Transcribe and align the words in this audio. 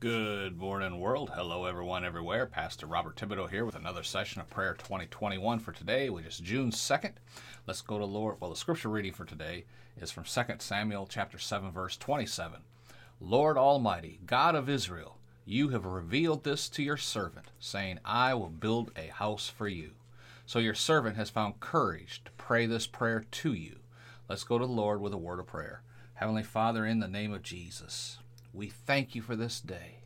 Good 0.00 0.56
morning, 0.56 0.98
world. 0.98 1.32
Hello, 1.34 1.66
everyone, 1.66 2.06
everywhere. 2.06 2.46
Pastor 2.46 2.86
Robert 2.86 3.16
Thibodeau 3.16 3.50
here 3.50 3.66
with 3.66 3.74
another 3.74 4.02
session 4.02 4.40
of 4.40 4.48
Prayer 4.48 4.72
2021 4.72 5.58
for 5.58 5.72
today, 5.72 6.08
which 6.08 6.24
is 6.24 6.38
June 6.38 6.70
2nd. 6.70 7.16
Let's 7.66 7.82
go 7.82 7.98
to 7.98 8.06
Lord. 8.06 8.36
Well, 8.40 8.48
the 8.48 8.56
scripture 8.56 8.88
reading 8.88 9.12
for 9.12 9.26
today 9.26 9.66
is 10.00 10.10
from 10.10 10.24
2 10.24 10.42
Samuel 10.60 11.06
chapter 11.06 11.36
7, 11.36 11.70
verse 11.70 11.98
27. 11.98 12.60
Lord 13.20 13.58
Almighty, 13.58 14.20
God 14.24 14.54
of 14.54 14.70
Israel, 14.70 15.18
you 15.44 15.68
have 15.68 15.84
revealed 15.84 16.44
this 16.44 16.70
to 16.70 16.82
your 16.82 16.96
servant, 16.96 17.48
saying, 17.58 17.98
I 18.02 18.32
will 18.32 18.48
build 18.48 18.92
a 18.96 19.08
house 19.08 19.50
for 19.50 19.68
you. 19.68 19.90
So 20.46 20.60
your 20.60 20.72
servant 20.72 21.16
has 21.16 21.28
found 21.28 21.60
courage 21.60 22.22
to 22.24 22.30
pray 22.38 22.64
this 22.64 22.86
prayer 22.86 23.26
to 23.30 23.52
you. 23.52 23.80
Let's 24.30 24.44
go 24.44 24.56
to 24.56 24.66
the 24.66 24.72
Lord 24.72 25.02
with 25.02 25.12
a 25.12 25.18
word 25.18 25.40
of 25.40 25.46
prayer. 25.46 25.82
Heavenly 26.14 26.42
Father, 26.42 26.86
in 26.86 27.00
the 27.00 27.06
name 27.06 27.34
of 27.34 27.42
Jesus, 27.42 28.16
we 28.52 28.68
thank 28.68 29.14
you 29.14 29.22
for 29.22 29.36
this 29.36 29.60
day. 29.60 29.99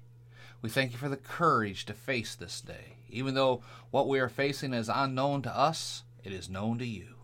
We 0.64 0.70
thank 0.70 0.92
you 0.92 0.98
for 0.98 1.10
the 1.10 1.18
courage 1.18 1.84
to 1.84 1.92
face 1.92 2.34
this 2.34 2.62
day. 2.62 2.96
Even 3.10 3.34
though 3.34 3.60
what 3.90 4.08
we 4.08 4.18
are 4.18 4.30
facing 4.30 4.72
is 4.72 4.88
unknown 4.88 5.42
to 5.42 5.54
us, 5.54 6.04
it 6.24 6.32
is 6.32 6.48
known 6.48 6.78
to 6.78 6.86
you. 6.86 7.16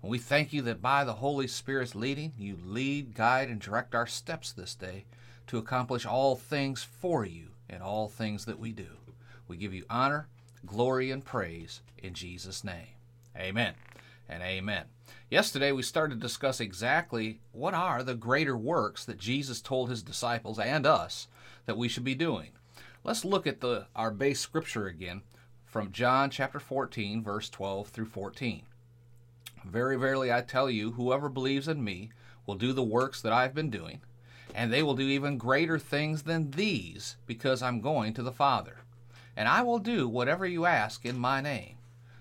And 0.00 0.08
we 0.08 0.18
thank 0.18 0.52
you 0.52 0.62
that 0.62 0.80
by 0.80 1.02
the 1.02 1.14
Holy 1.14 1.48
Spirit's 1.48 1.96
leading, 1.96 2.32
you 2.38 2.56
lead, 2.64 3.12
guide, 3.12 3.48
and 3.48 3.60
direct 3.60 3.96
our 3.96 4.06
steps 4.06 4.52
this 4.52 4.76
day 4.76 5.04
to 5.48 5.58
accomplish 5.58 6.06
all 6.06 6.36
things 6.36 6.84
for 6.84 7.24
you 7.24 7.48
in 7.68 7.82
all 7.82 8.08
things 8.08 8.44
that 8.44 8.60
we 8.60 8.70
do. 8.70 8.98
We 9.48 9.56
give 9.56 9.74
you 9.74 9.84
honor, 9.90 10.28
glory, 10.64 11.10
and 11.10 11.24
praise 11.24 11.80
in 11.98 12.14
Jesus' 12.14 12.62
name. 12.62 12.94
Amen 13.36 13.74
and 14.28 14.44
amen. 14.44 14.84
Yesterday, 15.28 15.72
we 15.72 15.82
started 15.82 16.14
to 16.14 16.20
discuss 16.20 16.60
exactly 16.60 17.40
what 17.50 17.74
are 17.74 18.04
the 18.04 18.14
greater 18.14 18.56
works 18.56 19.04
that 19.06 19.18
Jesus 19.18 19.60
told 19.60 19.90
his 19.90 20.04
disciples 20.04 20.60
and 20.60 20.86
us 20.86 21.26
that 21.64 21.76
we 21.76 21.88
should 21.88 22.04
be 22.04 22.14
doing. 22.14 22.50
Let's 23.06 23.24
look 23.24 23.46
at 23.46 23.60
the, 23.60 23.86
our 23.94 24.10
base 24.10 24.40
scripture 24.40 24.88
again 24.88 25.22
from 25.64 25.92
John 25.92 26.28
chapter 26.28 26.58
14, 26.58 27.22
verse 27.22 27.48
12 27.48 27.86
through 27.86 28.06
14. 28.06 28.62
Very 29.64 29.96
verily 29.96 30.32
I 30.32 30.40
tell 30.40 30.68
you, 30.68 30.90
whoever 30.90 31.28
believes 31.28 31.68
in 31.68 31.84
me 31.84 32.10
will 32.46 32.56
do 32.56 32.72
the 32.72 32.82
works 32.82 33.22
that 33.22 33.32
I've 33.32 33.54
been 33.54 33.70
doing, 33.70 34.00
and 34.52 34.72
they 34.72 34.82
will 34.82 34.96
do 34.96 35.06
even 35.06 35.38
greater 35.38 35.78
things 35.78 36.24
than 36.24 36.50
these, 36.50 37.14
because 37.26 37.62
I'm 37.62 37.80
going 37.80 38.12
to 38.14 38.24
the 38.24 38.32
Father. 38.32 38.78
And 39.36 39.46
I 39.48 39.62
will 39.62 39.78
do 39.78 40.08
whatever 40.08 40.44
you 40.44 40.66
ask 40.66 41.06
in 41.06 41.16
my 41.16 41.40
name, 41.40 41.76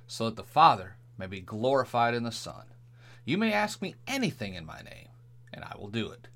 so 0.06 0.26
that 0.26 0.36
the 0.36 0.44
Father 0.44 0.98
may 1.18 1.26
be 1.26 1.42
glorified 1.42 2.14
in 2.14 2.22
the 2.22 2.32
Son. 2.32 2.66
You 3.26 3.40
may 3.40 3.52
ask 3.52 3.82
me 3.82 3.96
anything 4.06 4.54
in 4.54 4.68
my 4.68 4.82
name, 4.82 5.10
and 5.52 5.64
I 5.64 5.76
will 5.80 5.90
do 5.90 6.12
it. 6.12 6.28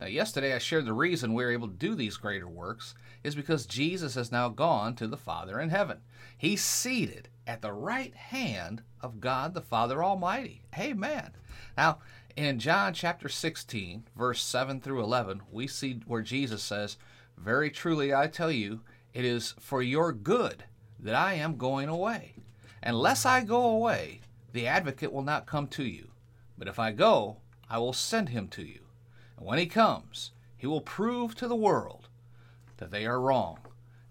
Now, 0.00 0.06
yesterday 0.06 0.54
I 0.54 0.58
shared 0.58 0.86
the 0.86 0.92
reason 0.92 1.34
we're 1.34 1.52
able 1.52 1.68
to 1.68 1.74
do 1.74 1.94
these 1.94 2.16
greater 2.16 2.48
works 2.48 2.94
is 3.22 3.34
because 3.34 3.64
Jesus 3.64 4.16
has 4.16 4.32
now 4.32 4.48
gone 4.48 4.94
to 4.96 5.06
the 5.06 5.16
Father 5.16 5.60
in 5.60 5.70
heaven. 5.70 5.98
He's 6.36 6.64
seated 6.64 7.28
at 7.46 7.62
the 7.62 7.72
right 7.72 8.14
hand 8.14 8.82
of 9.00 9.20
God 9.20 9.54
the 9.54 9.60
Father 9.60 10.02
Almighty. 10.02 10.62
Amen. 10.78 11.30
Now, 11.76 11.98
in 12.36 12.58
John 12.58 12.92
chapter 12.92 13.28
16, 13.28 14.04
verse 14.16 14.42
7 14.42 14.80
through 14.80 15.02
11, 15.02 15.42
we 15.52 15.66
see 15.68 16.00
where 16.06 16.22
Jesus 16.22 16.62
says, 16.62 16.96
Very 17.38 17.70
truly 17.70 18.12
I 18.12 18.26
tell 18.26 18.50
you, 18.50 18.80
it 19.12 19.24
is 19.24 19.54
for 19.60 19.80
your 19.80 20.12
good 20.12 20.64
that 20.98 21.14
I 21.14 21.34
am 21.34 21.56
going 21.56 21.88
away. 21.88 22.34
Unless 22.82 23.24
I 23.24 23.42
go 23.42 23.64
away, 23.64 24.20
the 24.52 24.66
advocate 24.66 25.12
will 25.12 25.22
not 25.22 25.46
come 25.46 25.68
to 25.68 25.84
you. 25.84 26.08
But 26.58 26.68
if 26.68 26.78
I 26.78 26.92
go, 26.92 27.36
I 27.70 27.78
will 27.78 27.92
send 27.92 28.30
him 28.30 28.48
to 28.48 28.62
you. 28.62 28.83
And 29.36 29.46
when 29.46 29.58
he 29.58 29.66
comes, 29.66 30.32
he 30.56 30.66
will 30.66 30.80
prove 30.80 31.34
to 31.36 31.48
the 31.48 31.56
world 31.56 32.08
that 32.78 32.90
they 32.90 33.06
are 33.06 33.20
wrong. 33.20 33.58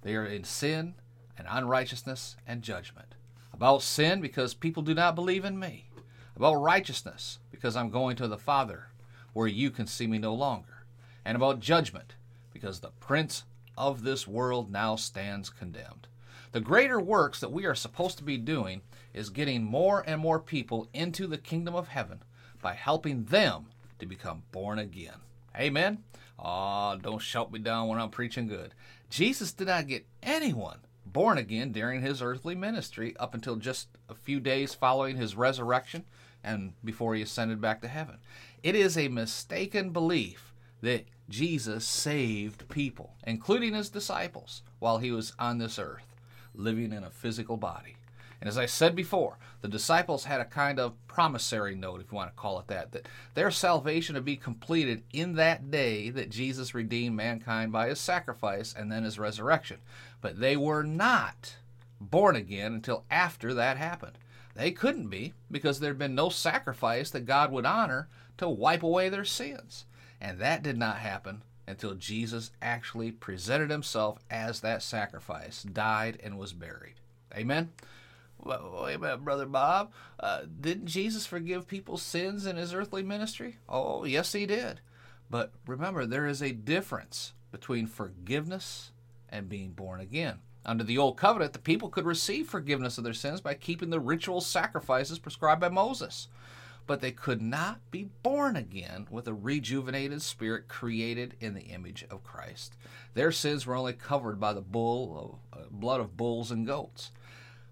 They 0.01 0.15
are 0.15 0.25
in 0.25 0.43
sin 0.43 0.95
and 1.37 1.47
unrighteousness 1.49 2.35
and 2.45 2.61
judgment. 2.61 3.15
About 3.53 3.81
sin, 3.81 4.21
because 4.21 4.53
people 4.53 4.83
do 4.83 4.93
not 4.93 5.15
believe 5.15 5.45
in 5.45 5.59
me. 5.59 5.89
About 6.35 6.55
righteousness, 6.55 7.39
because 7.51 7.75
I'm 7.75 7.89
going 7.89 8.15
to 8.17 8.27
the 8.27 8.37
Father, 8.37 8.87
where 9.33 9.47
you 9.47 9.71
can 9.71 9.87
see 9.87 10.07
me 10.07 10.17
no 10.17 10.33
longer. 10.33 10.85
And 11.23 11.35
about 11.35 11.59
judgment, 11.59 12.15
because 12.51 12.79
the 12.79 12.91
prince 12.99 13.43
of 13.77 14.03
this 14.03 14.27
world 14.27 14.71
now 14.71 14.95
stands 14.95 15.49
condemned. 15.49 16.07
The 16.51 16.59
greater 16.59 16.99
works 16.99 17.39
that 17.39 17.51
we 17.51 17.65
are 17.65 17.75
supposed 17.75 18.17
to 18.19 18.23
be 18.23 18.37
doing 18.37 18.81
is 19.13 19.29
getting 19.29 19.63
more 19.63 20.03
and 20.05 20.19
more 20.19 20.39
people 20.39 20.87
into 20.93 21.25
the 21.25 21.37
kingdom 21.37 21.75
of 21.75 21.87
heaven 21.87 22.21
by 22.61 22.73
helping 22.73 23.25
them 23.25 23.67
to 23.99 24.05
become 24.05 24.43
born 24.51 24.79
again. 24.79 25.17
Amen. 25.57 26.03
Ah, 26.39 26.93
oh, 26.93 26.97
don't 26.97 27.21
shout 27.21 27.51
me 27.51 27.59
down 27.59 27.87
when 27.87 27.99
I'm 27.99 28.09
preaching 28.09 28.47
good. 28.47 28.73
Jesus 29.09 29.53
did 29.53 29.67
not 29.67 29.87
get 29.87 30.05
anyone 30.21 30.79
born 31.05 31.37
again 31.37 31.71
during 31.71 32.01
his 32.01 32.21
earthly 32.21 32.55
ministry 32.55 33.15
up 33.17 33.33
until 33.33 33.55
just 33.55 33.87
a 34.09 34.15
few 34.15 34.39
days 34.39 34.73
following 34.73 35.17
his 35.17 35.35
resurrection 35.35 36.05
and 36.43 36.73
before 36.83 37.15
he 37.15 37.21
ascended 37.21 37.61
back 37.61 37.81
to 37.81 37.87
heaven. 37.87 38.17
It 38.63 38.75
is 38.75 38.97
a 38.97 39.07
mistaken 39.07 39.91
belief 39.91 40.53
that 40.81 41.05
Jesus 41.29 41.85
saved 41.87 42.67
people, 42.67 43.13
including 43.25 43.73
his 43.73 43.89
disciples, 43.89 44.61
while 44.79 44.97
he 44.97 45.11
was 45.11 45.33
on 45.39 45.57
this 45.57 45.79
earth, 45.79 46.15
living 46.53 46.91
in 46.91 47.03
a 47.03 47.09
physical 47.09 47.55
body. 47.55 47.95
And 48.43 48.49
as 48.49 48.57
I 48.57 48.65
said 48.65 48.93
before, 48.93 49.37
the 49.61 49.69
disciples 49.69 50.25
had 50.25 50.41
a 50.41 50.45
kind 50.45 50.77
of 50.77 50.97
promissory 51.07 51.75
note, 51.75 52.01
if 52.01 52.11
you 52.11 52.17
want 52.17 52.29
to 52.29 52.35
call 52.35 52.59
it 52.59 52.67
that, 52.67 52.91
that 52.91 53.07
their 53.35 53.49
salvation 53.51 54.15
would 54.15 54.25
be 54.25 54.35
completed 54.35 55.03
in 55.13 55.35
that 55.35 55.71
day 55.71 56.09
that 56.09 56.29
Jesus 56.29 56.75
redeemed 56.75 57.15
mankind 57.15 57.71
by 57.71 57.87
his 57.87 58.01
sacrifice 58.01 58.75
and 58.77 58.91
then 58.91 59.05
his 59.05 59.17
resurrection. 59.17 59.77
But 60.19 60.41
they 60.41 60.57
were 60.57 60.83
not 60.83 61.55
born 62.01 62.35
again 62.35 62.73
until 62.73 63.05
after 63.09 63.53
that 63.53 63.77
happened. 63.77 64.17
They 64.55 64.71
couldn't 64.71 65.07
be 65.07 65.31
because 65.49 65.79
there 65.79 65.91
had 65.91 65.99
been 65.99 66.13
no 66.13 66.27
sacrifice 66.27 67.11
that 67.11 67.25
God 67.25 67.49
would 67.49 67.65
honor 67.65 68.09
to 68.39 68.49
wipe 68.49 68.83
away 68.83 69.07
their 69.07 69.23
sins. 69.23 69.85
And 70.19 70.37
that 70.39 70.63
did 70.63 70.77
not 70.77 70.97
happen 70.97 71.43
until 71.65 71.95
Jesus 71.95 72.51
actually 72.61 73.13
presented 73.13 73.69
himself 73.69 74.19
as 74.29 74.59
that 74.59 74.83
sacrifice, 74.83 75.63
died, 75.63 76.19
and 76.21 76.37
was 76.37 76.51
buried. 76.51 76.95
Amen? 77.33 77.71
Wait 78.45 78.95
a 78.95 78.99
minute, 78.99 79.23
Brother 79.23 79.45
Bob. 79.45 79.91
Uh, 80.19 80.41
didn't 80.59 80.87
Jesus 80.87 81.25
forgive 81.25 81.67
people's 81.67 82.01
sins 82.01 82.45
in 82.45 82.57
his 82.57 82.73
earthly 82.73 83.03
ministry? 83.03 83.57
Oh, 83.67 84.05
yes, 84.05 84.33
he 84.33 84.45
did. 84.45 84.81
But 85.29 85.51
remember, 85.65 86.05
there 86.05 86.27
is 86.27 86.41
a 86.41 86.51
difference 86.51 87.33
between 87.51 87.87
forgiveness 87.87 88.91
and 89.29 89.49
being 89.49 89.71
born 89.71 89.99
again. 89.99 90.39
Under 90.65 90.83
the 90.83 90.97
Old 90.97 91.17
Covenant, 91.17 91.53
the 91.53 91.59
people 91.59 91.89
could 91.89 92.05
receive 92.05 92.47
forgiveness 92.47 92.97
of 92.97 93.03
their 93.03 93.13
sins 93.13 93.41
by 93.41 93.53
keeping 93.53 93.89
the 93.89 93.99
ritual 93.99 94.41
sacrifices 94.41 95.19
prescribed 95.19 95.59
by 95.59 95.69
Moses. 95.69 96.27
But 96.85 97.01
they 97.01 97.11
could 97.11 97.41
not 97.41 97.79
be 97.91 98.09
born 98.23 98.55
again 98.55 99.07
with 99.09 99.27
a 99.27 99.33
rejuvenated 99.33 100.21
spirit 100.21 100.67
created 100.67 101.35
in 101.39 101.53
the 101.53 101.61
image 101.63 102.05
of 102.09 102.23
Christ. 102.23 102.75
Their 103.13 103.31
sins 103.31 103.65
were 103.65 103.75
only 103.75 103.93
covered 103.93 104.39
by 104.39 104.53
the 104.53 104.61
bull, 104.61 105.39
uh, 105.53 105.59
blood 105.71 106.01
of 106.01 106.17
bulls 106.17 106.51
and 106.51 106.67
goats. 106.67 107.11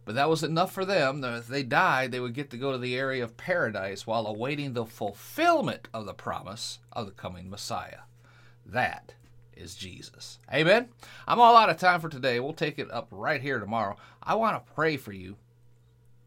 But 0.03 0.16
that 0.16 0.29
was 0.29 0.44
enough 0.44 0.72
for 0.72 0.84
them. 0.84 1.23
If 1.23 1.47
they 1.47 1.63
died, 1.63 2.12
they 2.12 2.19
would 2.19 2.34
get 2.34 2.50
to 2.51 2.57
go 2.57 2.72
to 2.72 2.78
the 2.78 2.97
area 2.97 3.23
of 3.23 3.38
paradise 3.38 4.07
while 4.07 4.25
awaiting 4.25 4.73
the 4.73 4.85
fulfillment 4.85 5.88
of 5.94 6.06
the 6.06 6.13
promise 6.13 6.79
of 6.91 7.06
the 7.06 7.12
coming 7.12 7.50
Messiah. 7.50 8.00
That 8.66 9.13
is 9.56 9.75
Jesus. 9.75 10.39
Amen. 10.51 10.89
I'm 11.28 11.39
all 11.39 11.56
out 11.56 11.69
of 11.69 11.78
time 11.78 12.01
for 12.01 12.09
today. 12.09 12.39
We'll 12.39 12.53
take 12.53 12.79
it 12.79 12.91
up 12.91 13.07
right 13.12 13.41
here 13.41 13.59
tomorrow. 13.59 13.95
I 14.23 14.35
want 14.35 14.66
to 14.66 14.73
pray 14.73 14.97
for 14.97 15.13
you 15.13 15.38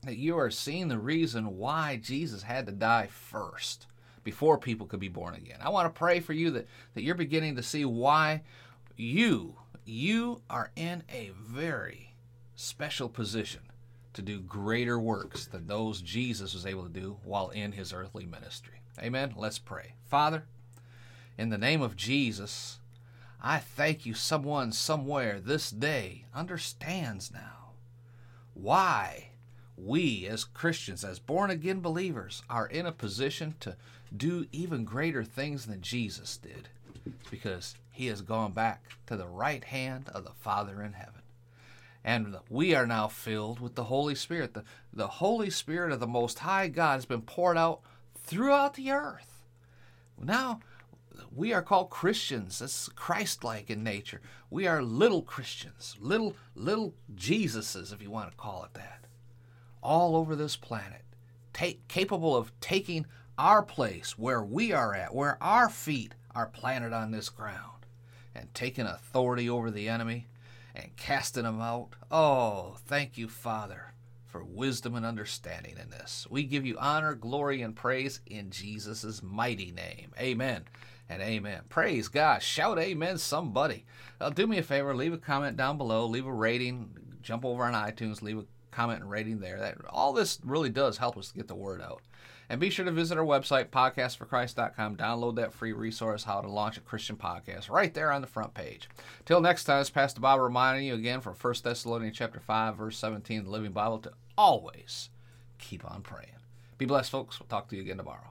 that 0.04 0.16
you 0.16 0.38
are 0.38 0.50
seeing 0.50 0.88
the 0.88 0.98
reason 0.98 1.56
why 1.56 1.96
Jesus 1.96 2.42
had 2.42 2.66
to 2.66 2.72
die 2.72 3.08
first 3.08 3.86
before 4.22 4.58
people 4.58 4.86
could 4.86 5.00
be 5.00 5.08
born 5.08 5.34
again. 5.34 5.58
I 5.60 5.70
want 5.70 5.92
to 5.92 5.98
pray 5.98 6.20
for 6.20 6.32
you 6.32 6.50
that, 6.52 6.68
that 6.94 7.02
you're 7.02 7.14
beginning 7.14 7.56
to 7.56 7.62
see 7.62 7.84
why 7.84 8.42
you 8.96 9.56
you 9.86 10.40
are 10.48 10.70
in 10.76 11.02
a 11.12 11.30
very 11.38 12.13
special 12.56 13.08
position 13.08 13.60
to 14.12 14.22
do 14.22 14.40
greater 14.40 14.98
works 14.98 15.46
than 15.46 15.66
those 15.66 16.00
Jesus 16.00 16.54
was 16.54 16.66
able 16.66 16.84
to 16.84 16.88
do 16.88 17.16
while 17.24 17.50
in 17.50 17.72
his 17.72 17.92
earthly 17.92 18.24
ministry. 18.24 18.80
Amen. 19.00 19.34
Let's 19.36 19.58
pray. 19.58 19.94
Father, 20.04 20.44
in 21.36 21.48
the 21.50 21.58
name 21.58 21.82
of 21.82 21.96
Jesus, 21.96 22.78
I 23.42 23.58
thank 23.58 24.06
you 24.06 24.14
someone 24.14 24.72
somewhere 24.72 25.40
this 25.40 25.70
day 25.70 26.26
understands 26.34 27.32
now 27.32 27.72
why 28.54 29.30
we 29.76 30.26
as 30.28 30.44
Christians, 30.44 31.04
as 31.04 31.18
born 31.18 31.50
again 31.50 31.80
believers, 31.80 32.44
are 32.48 32.68
in 32.68 32.86
a 32.86 32.92
position 32.92 33.56
to 33.60 33.76
do 34.16 34.46
even 34.52 34.84
greater 34.84 35.24
things 35.24 35.66
than 35.66 35.80
Jesus 35.80 36.36
did 36.36 36.68
because 37.30 37.74
he 37.90 38.06
has 38.06 38.22
gone 38.22 38.52
back 38.52 38.84
to 39.06 39.16
the 39.16 39.26
right 39.26 39.64
hand 39.64 40.08
of 40.14 40.24
the 40.24 40.30
Father 40.30 40.80
in 40.80 40.92
heaven 40.92 41.23
and 42.04 42.36
we 42.50 42.74
are 42.74 42.86
now 42.86 43.08
filled 43.08 43.60
with 43.60 43.74
the 43.74 43.84
Holy 43.84 44.14
Spirit. 44.14 44.54
The, 44.54 44.64
the 44.92 45.06
Holy 45.06 45.48
Spirit 45.48 45.92
of 45.92 46.00
the 46.00 46.06
Most 46.06 46.40
High 46.40 46.68
God 46.68 46.94
has 46.94 47.06
been 47.06 47.22
poured 47.22 47.56
out 47.56 47.80
throughout 48.14 48.74
the 48.74 48.90
earth. 48.90 49.44
Now, 50.22 50.60
we 51.34 51.52
are 51.52 51.62
called 51.62 51.90
Christians. 51.90 52.58
That's 52.58 52.88
Christ-like 52.90 53.70
in 53.70 53.82
nature. 53.82 54.20
We 54.50 54.66
are 54.66 54.82
little 54.82 55.22
Christians, 55.22 55.96
little 55.98 56.36
little 56.54 56.94
Jesuses, 57.14 57.92
if 57.92 58.02
you 58.02 58.10
want 58.10 58.30
to 58.30 58.36
call 58.36 58.64
it 58.64 58.74
that, 58.74 59.06
all 59.82 60.14
over 60.14 60.36
this 60.36 60.56
planet, 60.56 61.02
take, 61.52 61.88
capable 61.88 62.36
of 62.36 62.52
taking 62.60 63.06
our 63.36 63.62
place 63.62 64.16
where 64.18 64.42
we 64.42 64.72
are 64.72 64.94
at, 64.94 65.14
where 65.14 65.42
our 65.42 65.68
feet 65.68 66.14
are 66.34 66.46
planted 66.46 66.92
on 66.92 67.10
this 67.10 67.28
ground, 67.28 67.86
and 68.34 68.52
taking 68.54 68.86
authority 68.86 69.48
over 69.48 69.70
the 69.70 69.88
enemy 69.88 70.28
and 70.74 70.96
casting 70.96 71.44
them 71.44 71.60
out. 71.60 71.90
Oh, 72.10 72.76
thank 72.86 73.16
you, 73.16 73.28
Father, 73.28 73.94
for 74.26 74.44
wisdom 74.44 74.94
and 74.94 75.06
understanding 75.06 75.76
in 75.80 75.90
this. 75.90 76.26
We 76.28 76.42
give 76.44 76.66
you 76.66 76.76
honor, 76.78 77.14
glory, 77.14 77.62
and 77.62 77.76
praise 77.76 78.20
in 78.26 78.50
Jesus' 78.50 79.22
mighty 79.22 79.70
name. 79.70 80.12
Amen 80.18 80.64
and 81.08 81.22
amen. 81.22 81.62
Praise 81.68 82.08
God. 82.08 82.42
Shout 82.42 82.78
amen, 82.78 83.18
somebody. 83.18 83.84
Uh, 84.20 84.30
do 84.30 84.46
me 84.46 84.58
a 84.58 84.62
favor, 84.62 84.94
leave 84.94 85.12
a 85.12 85.18
comment 85.18 85.56
down 85.56 85.78
below, 85.78 86.06
leave 86.06 86.26
a 86.26 86.32
rating, 86.32 86.90
jump 87.22 87.44
over 87.44 87.64
on 87.64 87.74
iTunes, 87.74 88.22
leave 88.22 88.38
a 88.38 88.44
comment 88.74 89.00
and 89.00 89.10
rating 89.10 89.40
there. 89.40 89.58
That 89.58 89.78
all 89.88 90.12
this 90.12 90.38
really 90.44 90.70
does 90.70 90.98
help 90.98 91.16
us 91.16 91.28
to 91.28 91.36
get 91.36 91.48
the 91.48 91.54
word 91.54 91.80
out. 91.80 92.02
And 92.48 92.60
be 92.60 92.68
sure 92.68 92.84
to 92.84 92.90
visit 92.90 93.16
our 93.16 93.24
website, 93.24 93.68
podcastforchrist.com. 93.68 94.96
Download 94.96 95.36
that 95.36 95.52
free 95.52 95.72
resource, 95.72 96.24
How 96.24 96.42
to 96.42 96.48
Launch 96.48 96.76
a 96.76 96.80
Christian 96.80 97.16
Podcast, 97.16 97.70
right 97.70 97.94
there 97.94 98.12
on 98.12 98.20
the 98.20 98.26
front 98.26 98.52
page. 98.52 98.88
Till 99.24 99.40
next 99.40 99.64
time, 99.64 99.80
it's 99.80 99.88
Pastor 99.88 100.20
Bob 100.20 100.40
reminding 100.40 100.86
you 100.86 100.94
again 100.94 101.22
from 101.22 101.34
1 101.34 101.54
Thessalonians 101.64 102.16
chapter 102.16 102.40
5, 102.40 102.76
verse 102.76 102.98
17, 102.98 103.44
the 103.44 103.50
Living 103.50 103.72
Bible, 103.72 103.98
to 104.00 104.12
always 104.36 105.08
keep 105.58 105.90
on 105.90 106.02
praying. 106.02 106.36
Be 106.76 106.84
blessed, 106.84 107.10
folks. 107.10 107.40
We'll 107.40 107.46
talk 107.46 107.68
to 107.68 107.76
you 107.76 107.82
again 107.82 107.96
tomorrow. 107.96 108.30